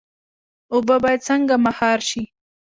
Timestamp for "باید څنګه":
1.03-1.55